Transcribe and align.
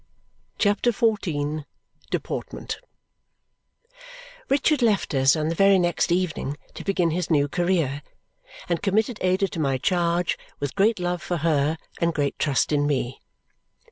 CHAPTER 0.57 0.91
XIV 0.91 1.63
Deportment 2.09 2.79
Richard 4.49 4.81
left 4.81 5.13
us 5.13 5.35
on 5.35 5.49
the 5.49 5.53
very 5.53 5.77
next 5.77 6.11
evening 6.11 6.57
to 6.73 6.83
begin 6.83 7.11
his 7.11 7.29
new 7.29 7.47
career, 7.47 8.01
and 8.67 8.81
committed 8.81 9.19
Ada 9.21 9.47
to 9.49 9.59
my 9.59 9.77
charge 9.77 10.39
with 10.59 10.73
great 10.73 10.97
love 10.99 11.21
for 11.21 11.37
her 11.45 11.77
and 11.99 12.15
great 12.15 12.39
trust 12.39 12.71
in 12.71 12.87
me. 12.87 13.19